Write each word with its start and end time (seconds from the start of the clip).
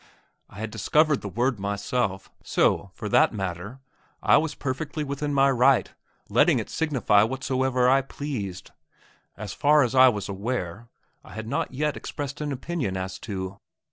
I 0.49 0.57
had 0.57 0.71
discovered 0.71 1.21
the 1.21 1.29
word 1.29 1.59
myself, 1.59 2.31
so, 2.43 2.89
for 2.95 3.07
that 3.09 3.35
matter, 3.35 3.81
I 4.23 4.35
was 4.37 4.55
perfectly 4.55 5.03
within 5.03 5.31
my 5.31 5.51
right 5.51 5.89
in 5.89 6.35
letting 6.35 6.57
it 6.57 6.71
signify 6.71 7.21
whatsoever 7.21 7.87
I 7.87 8.01
pleased. 8.01 8.71
As 9.37 9.53
far 9.53 9.83
as 9.83 9.93
I 9.93 10.09
was 10.09 10.27
aware, 10.27 10.87
I 11.23 11.33
had 11.35 11.47
not 11.47 11.71
yet 11.75 11.95
expressed 11.95 12.41
an 12.41 12.51
opinion 12.51 12.97
as 12.97 13.19
to.... 13.19 13.59